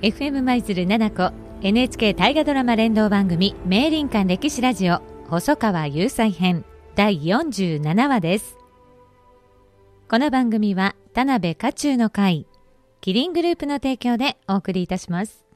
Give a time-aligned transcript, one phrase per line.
[0.00, 8.56] FM 舞鶴七子 NHK 大河ドラマ連動番組名林館歴史ラジオ細川雄斎編第47話です。
[10.08, 12.46] この番組は田辺家中の会
[13.00, 15.47] キリングループの提供でお送りいたします。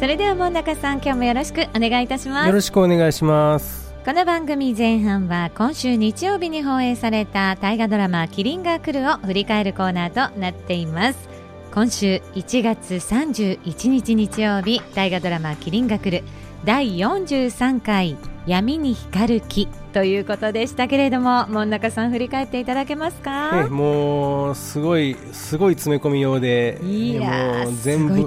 [0.00, 2.46] それでは門中さん今日もよろしくお願いいたします。
[2.46, 3.92] よろしくお願いします。
[4.02, 11.28] この番組前半は今週日曜日に放映された大河ドラマキリンが来るを振り返るコーナーとなっています。
[11.74, 16.24] 今週1月31日日曜日大河ドラマキリンが来る。
[16.64, 28.26] 第43回闇に光る木ということでしたけれども門中さん振り返っていただけますか、もうすごいすごい詰め込みようでいやもう全部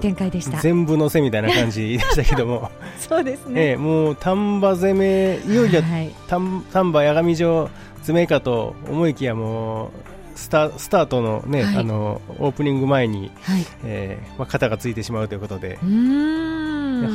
[0.62, 2.72] 全部のせみたいな感じでしたけども。
[3.00, 5.82] そうですね、えもう丹波攻めいよいよ
[6.28, 9.90] 丹波八神城詰めかと思いきやもう
[10.36, 15.78] スタスタートのね、はい、あのオープニング前に、はい、えー、まあ、肩がついてしまうということで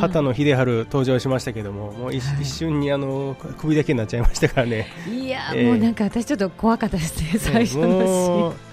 [0.01, 4.89] 畑野秀治登場しましたけどももう一はい、一瞬にあの首だけになっちゃいましたからね。
[5.09, 8.69] いや、えー、もうなんか私ちょっと怖かったですね最初のシーン。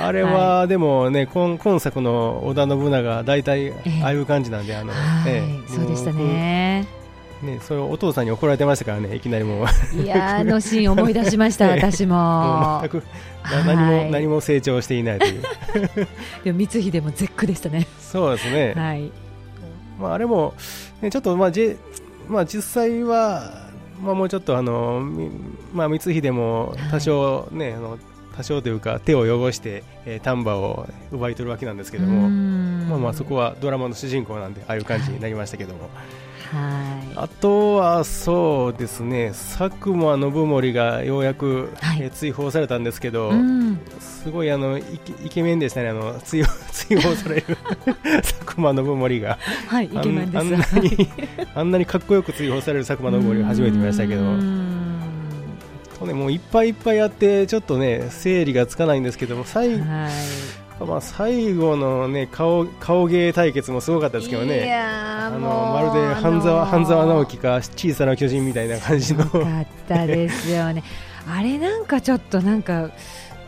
[0.00, 4.92] あれは、でもね今今作の織田信長大体ああいう感じなんで、あの、
[5.26, 6.86] えー、そうでしたね。
[7.42, 10.02] ね、それお父さんに怒られてましたからね、いきなりもう。
[10.02, 12.80] いやあのシーン思い出しました、 私も。
[12.82, 13.02] 全く
[13.44, 15.42] 何も、何も成長していないという。
[16.44, 17.86] でも光秀も絶句でしたね。
[18.00, 18.74] そうですね。
[18.76, 19.10] はい。
[19.98, 20.54] まああれも、
[21.00, 21.76] ね、ちょっとまあ、J、
[22.28, 23.68] まあ実際は、
[24.02, 25.00] まあもうちょっとあの、
[25.72, 27.98] まあ光秀も多少ね、はい、あの
[28.36, 35.82] 多少というか手を汚して、えー、丹波を奪い取るわけなんですけども、まあまあそこはドラマの主人公なんでああいう感じになりましたけども。
[35.82, 35.90] はい、
[36.52, 44.82] あとはそうですね佐久間信盛がようやく、はい、え追放されたんですけど、うん、すごいあのイ
[45.28, 47.56] ケメンでしたねあの追 追放される
[48.22, 50.38] 佐久間信盛が、はい、イケメンです。
[50.38, 51.08] あんなに
[51.54, 54.22] あんなにかっこよく追放される佐久間信盛を初めて見ましたけど。
[55.98, 60.10] とね、もういっぱいいっぱいやってちょっとね整理がつかないんですけども最,、はい
[60.86, 64.72] まあ、最後の、ね、顔顔芸対決もすごかったですけどね。
[64.74, 69.24] あのまるで半沢半沢直樹か小さな巨人みたいな感じの。
[69.24, 70.82] かったですよね。
[71.28, 72.90] あれなんかちょっとなんか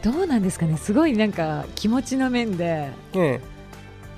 [0.03, 0.77] どうなんですかね。
[0.77, 3.41] すごいなんか気持ちの面で、ね、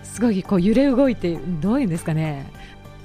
[0.02, 2.50] すごいこう揺れ動いてどういうんですかね。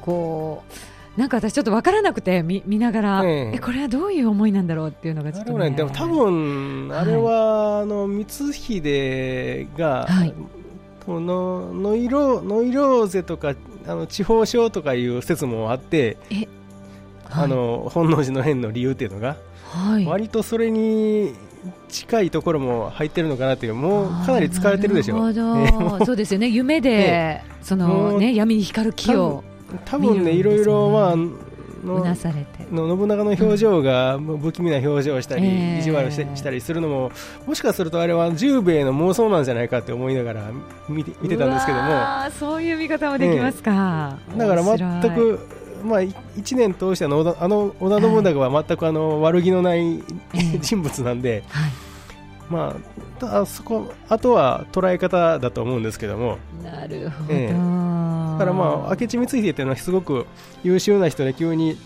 [0.01, 0.73] こう
[1.17, 10.33] なんか私ちょっと分からなくて見見ながら、ええこれはどういう思いなんだろうっていうのがちょっと、ね、でも多分あれは、はい、あの光秀が、はい、
[11.07, 13.55] のノイロノイローゼとか
[13.87, 16.47] あの地方症とかいう説もあって、はい、
[17.31, 19.37] あの本能寺の変の理由っていうのが、
[19.71, 21.33] はい、割とそれに
[21.89, 25.17] 近いところも入ってるのかなっていうもうかなり使われてるでしょ。
[25.99, 26.47] う、そうですよね。
[26.47, 29.43] 夢で、そのね闇に光る木を
[29.85, 31.15] 多分ねいろいろまあ
[31.83, 32.67] うなされて。
[32.71, 37.11] の信長の表情が不気味な表情をしたり、うん、意地悪ししたりするのも
[37.45, 40.51] もしかするとあれは十兵衛の妄想なんじゃないかって思いながら
[40.89, 42.31] 見て見てたんですけども。
[42.37, 45.39] そういう見方もできますか、ね、だから全く
[45.83, 50.03] まあ、1年通してのあの織田信長は全くあの悪気のない
[50.59, 51.71] 人物なんで、はい。
[52.49, 52.75] ま
[53.21, 56.37] あ、あそこあとは捉え方だと思うんですけども。
[56.63, 57.53] なるほど、ええ、
[58.37, 60.27] だからまあ明智光秀っていうのはすごく
[60.63, 61.77] 優秀な人で急に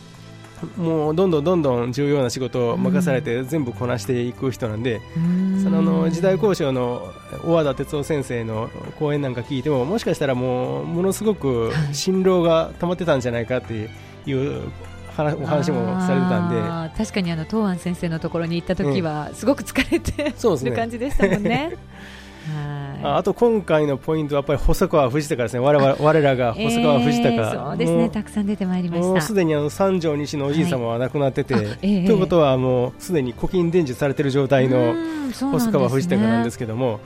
[0.78, 7.12] もうどんどんどんどん重要な仕事を任されて全部こなしていく人なんで、うん、そのの時代交渉の
[7.44, 8.70] 小和田哲夫先生の
[9.00, 13.90] 講演なんか聞いてももしかしたらもうものすごく辛労が溜まってたんじゃないかって
[14.26, 14.72] いう
[15.18, 16.98] お話もされてたんで。
[16.98, 21.78] 確かにあの東安先生のところに行った時は、すごく疲れて、うん、る感じでしたもんね。
[23.04, 29.08] ああと今回のポイントはやっぱり細川藤孝ですね、我々我らが細川藤孝、えー、そうですね、たくさん出てまいりました。
[29.08, 34.96] もうすでにあの三条西のおじい様は亡くなってて、はいえー、ということはもうすでに古今伝授されている状態の
[35.32, 37.00] 細川藤孝なんですけども、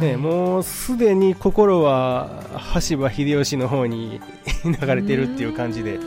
[0.00, 4.20] ね、もうすでに心は羽柴秀吉の方に
[4.64, 5.98] 流れているっていう感じで。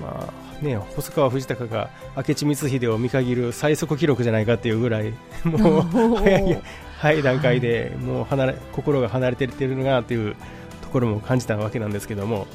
[0.00, 5.12] まあね、細川藤孝が明智光秀を見限る最速記録じゃないかっていうぐらい
[5.44, 6.22] もう
[6.98, 10.36] 早い段階でもう離れ心が離れているのかなという
[10.82, 12.46] ところも感じたわけなんですけども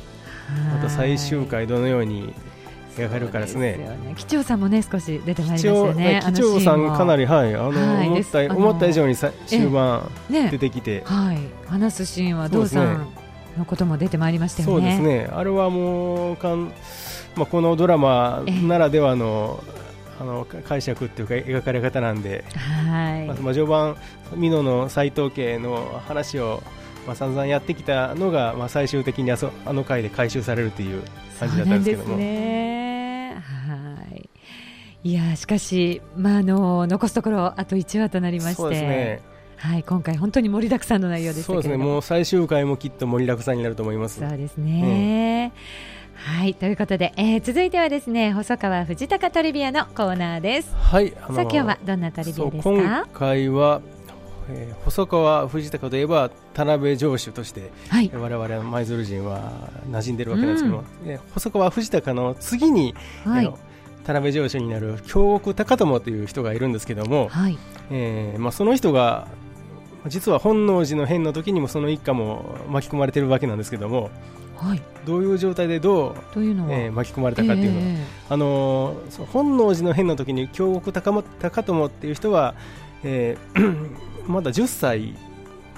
[0.75, 2.33] また最終回どのように
[2.95, 3.79] 描かれるかですね。
[4.17, 6.21] 機長、さんもね少し出てまいりましたね。
[6.25, 13.07] 機長さんかなりはいあの、はい、思った思った以上にさ終盤出てきて、ね、はい話すシーンはどうさん
[13.57, 14.73] のことも出てまいりましたよね。
[14.73, 15.29] そうですね。
[15.33, 16.71] あれはもうかん
[17.35, 19.63] まあ、このドラマならではの、
[20.19, 23.97] あの解釈っていうか描かれ方なんで、はいまあ、序盤、
[24.37, 26.61] 美濃の斎藤家の話を、
[27.07, 31.03] まあ、散々やってきたのが、まあ、最終的にあそあの回で回収されるという
[31.39, 32.17] 感じだったんですけども。
[32.17, 34.29] ね、はい
[35.05, 38.69] いやしかし、まあ、あの残すところあと1話となりまして。
[38.69, 39.21] ね、
[39.57, 44.19] はい、今回本当に盛りだくさんの内容ですそうですね、もう最終回もきっと盛りだくさんになると思います。
[44.19, 45.51] そうですね。
[45.87, 50.73] うんはいということで、えー、続いてはですね細川藤高トリビアのコーナーです。
[50.75, 51.13] はい。
[51.21, 52.69] あのさあ今日はどんなトリビアですか？
[52.69, 53.81] 今回は、
[54.49, 59.51] えー、細川藤高といえば田辺城主として、はい、我々舞鶴人は
[59.89, 62.93] 馴染んでるわけなんですけども、うん、えー、細川藤高の次に、
[63.25, 63.53] はい、
[64.05, 67.57] 田辺城主になる京極高友という人がいるんですけども、はい
[67.89, 69.27] えーまあ、その人が
[70.07, 74.11] 実は本能寺の変の時にもその一家も巻き込まれているわけなんですけども、
[74.57, 77.79] はい、どういう状態でどうううえー、巻き込まれたかっていうの。
[77.79, 82.55] は、えー、あのー、本能寺の変の時に京極高高友っていう人は、
[83.03, 83.87] えー、
[84.27, 85.15] まだ10歳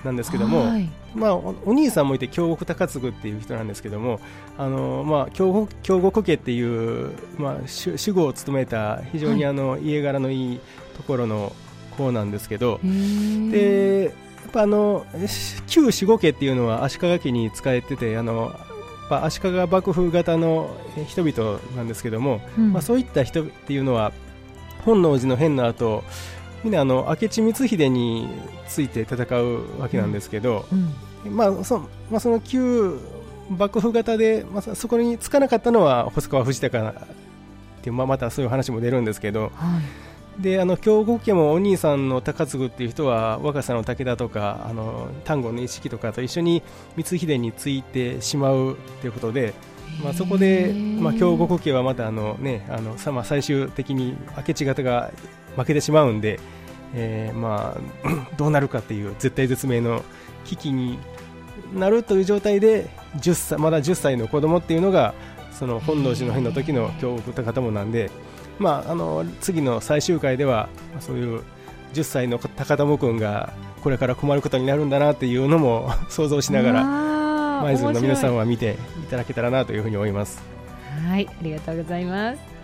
[0.03, 4.19] なんですけども、はい、まあ、お兄さんもいて京極高次っていう人なんですけども、
[4.57, 10.59] あのまあ、京極京極家っていう、まあ、守護を務めた非常にあの、はい、家柄のいい
[10.95, 11.53] ところの
[11.95, 15.05] 子なんですけど、でやっぱあの
[15.67, 18.55] 旧守護家っていうのは足利家に使えててあの
[19.09, 20.69] ぱ足利幕府型の
[21.07, 24.11] 人々なんですけども、うん、まあ、そういった人っていうのは
[24.83, 26.03] 本能寺の変の後
[26.63, 28.27] みんなあの明智光秀に
[28.67, 30.65] ついて戦うわけなんですけど、
[31.25, 32.99] うん、まあそまあ、その旧
[33.49, 36.93] 幕府型で、まあ、そこにつかなかったのは細川藤孝っ
[37.81, 39.51] ていう、まあ、またそういう話も出るんですけど、はい
[40.39, 46.61] であの京極家もお兄さんの高次っていう人は若狭の武田とかあの丹後の一色とかと一緒に
[46.97, 49.53] 光秀についてしまうということで、
[50.03, 55.11] まあ、そこで、まあ、京極家はまたあの、ね、あのさ、まあ、最終的に明智方が
[55.55, 56.39] 負けてしまうんで、
[56.93, 60.03] えーまあ、 どうなるかっていう絶対絶命の
[60.43, 60.99] 危機に
[61.73, 65.13] なるという状態で10歳まだ10歳の子供っていうのが
[65.51, 68.11] その本能寺の変の時の京極高友なんで。
[68.59, 70.69] まあ、あの次の最終回では
[70.99, 71.43] そういう
[71.93, 73.53] 10歳の高田君が
[73.83, 76.83] これから困ることになるんだなっていうのも 想像しながら
[77.63, 80.41] 舞鶴の皆さんは見ていただけたらなというふうに思います。
[81.07, 82.54] はいありがとうございます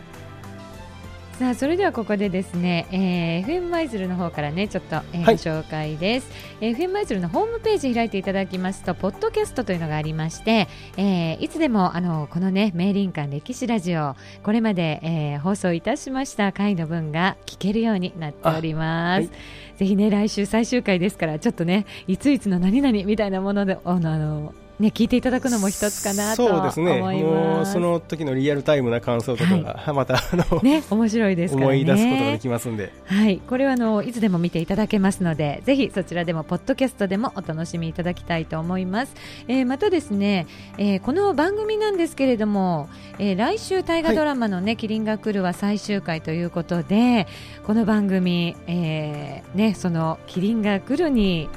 [1.40, 6.30] さあそれではここでですね、えー、FM 舞鶴の方からねちょっと、えー、ご紹介です、
[6.62, 10.68] えー、FM 舞鶴のホームページ開いていただきますとポッドキャストというのがありまして、
[10.98, 19.30] えー、いつでもあのこのね明林館歴史ラジオこれまで、えー、放送いたしました回の分が聞けるようになっております、はい、
[19.78, 39.14] ぜひね来週最終回ですからちょっとねいついつの何々みたいなものであのあのね、聞いていただくのも一つかなとそうですね、もうその時のリアルタイムな感想とかが、はい、またあの、ね、面白いですから、ね、思い出すことができますんで、はい、これはあのいつでも見ていただけますので、ぜひそちらでもポッドキャストでもお楽しみいただきたいと思います。
[39.48, 40.48] えー、またですね、
[40.78, 42.90] えー、この番組なんですけれども、
[43.20, 47.28] えー、来週大河ドラマのね、はい、キリンが来るは最終回ということで、
[47.68, 51.50] この番組、えー、ね、そのキリンが来るに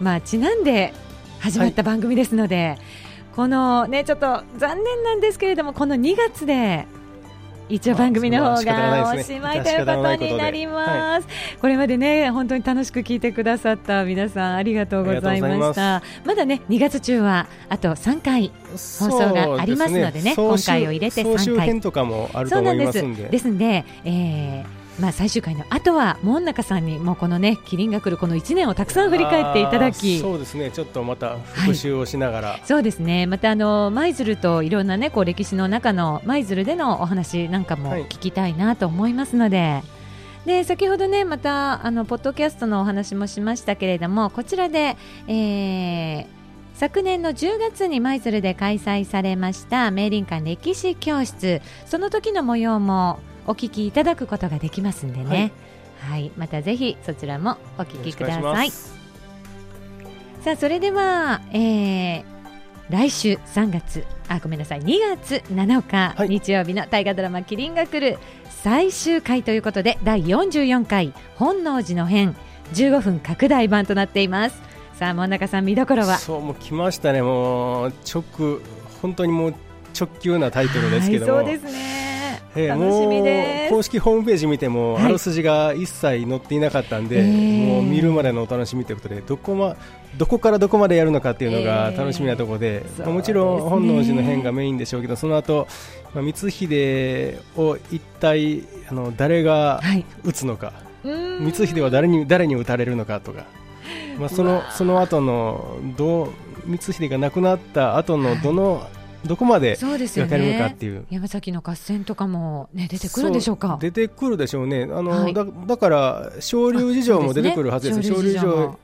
[0.00, 0.94] まあちなんで
[1.42, 2.78] 始まった番組ですので、はい、
[3.34, 6.86] このねちょっと残念なんですけれどもこの2月で
[7.68, 11.28] 一応番組の方がおしまいということになります。
[11.60, 16.02] これまでね本当に楽しく聞いてくださった皆さんありがとうございました。
[16.24, 23.28] まだね2月中はあと3回放送がありますのでね、ね、今回を入れて3回とかもあると思いますんで。
[23.30, 30.70] ですんで、えーまあ、最終回の後は門中さんにもこのねキリンが来るこの1年をたくさん振り返っていただきそうですね。
[30.70, 33.26] ちょっとまた復習をしながら、はい、そうですね。
[33.26, 39.58] またあの舞鶴といろんなねこう歴史の中の舞鶴でのお話なんかも聞きたいなと思いますので。
[39.58, 40.02] はい
[40.42, 44.96] で先ほどねまたあのポッドキャストのお話もしましたけれどもこちらで、
[45.28, 46.26] えー、
[46.74, 51.62] 昨年の10月に舞鶴で開催されました明林館歴史教室。
[51.86, 55.52] その時の模様もお聞きいただくことができますんでね、
[56.00, 58.70] はい、はい、またぜひそちらもお聞きください。
[58.70, 62.24] さあそれでは、えー、
[62.90, 64.82] 来週3月あごめんなさい。
[64.82, 68.18] 2月7日、はい、日曜日の大河ドラマ「キリンが来る」
[68.62, 72.36] 最終回ということで第44回本能寺の変
[72.74, 74.62] 15分拡大版となっています。
[74.94, 76.18] さあ真ん中さん見どころは？
[76.18, 77.22] そうもう来ましたね。
[77.22, 78.22] もう直
[79.00, 79.54] 本当にもう
[79.98, 82.01] 直球なタイトルですけども、はい、そうですね
[82.54, 83.70] えー、楽しみです。
[83.70, 89.76] 公式ホームページ見ても、はい、あらすじが一切載っていなかったんで、えー、もう見るまでのお楽しみということでどこ,、ま、
[90.18, 95.66] どこからどこまでやるのかっていうのが楽しみなところでえー、もちろん本能寺の変がメインでしょうけどその後、
[96.14, 99.80] まあ、光秀を一体あの誰が
[100.24, 103.44] 撃つのか、はい、光秀は誰に誰に撃たれるのかとか。
[104.18, 106.32] まあ、そのその後のど
[106.66, 113.78] 光秀が亡くなった後のどの、はいどこまで描かれるかっていう、ね、山崎の合戦とかも、ね、出てくるんでしょうか。
[113.80, 114.82] 出てくるでしょうね。
[114.84, 118.78] あの、はい、だだから昇竜事情も出てくるはずです昇竜事情も。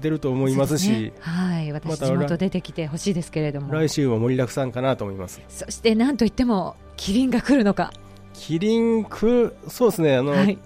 [0.00, 1.70] 出ると思いますし、ね、はい。
[1.70, 3.72] 私地元出てきてほしいですけれども。
[3.72, 5.40] 来週は盛りだくさんかなと思います。
[5.48, 7.92] そしてなんといってもキリンが来るのか。
[8.32, 10.16] キリンくそうですね。
[10.16, 10.58] あの、はい。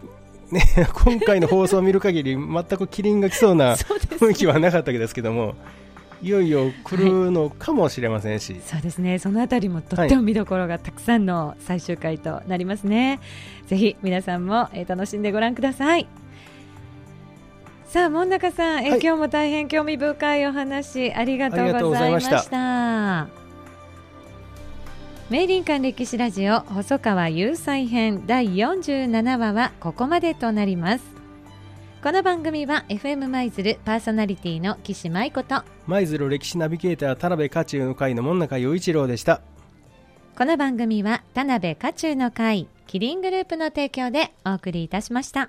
[0.50, 0.62] ね、
[1.04, 5.54] 今回の放送を見る限り全くキリンが来そうな雰囲気はなかったわけですけども
[6.24, 9.18] いよいよ来るのかもしれませんし、はい、そうですね。
[9.18, 13.20] そのあたりもとっても見どころがたくさんの最終回となりますね、
[13.60, 16.08] はい、ぜひ皆さんも、えー、楽しんでご覧ください。
[17.86, 23.28] さあ門中さん、えー、はい、今日も大変興味深いお話ありがとうございました。
[25.30, 31.13] 明林館歴史ラジオ細川雄斎編第47話はここまでとなります
[32.04, 39.40] この番組は FM 舞鶴パーソナリティの岸舞子と舞鶴歴史ナビゲーター田辺家中の会の門中雄一郎でした
[40.36, 45.48] この番組は田辺家中の会キリングループの提供でお送りいたしました。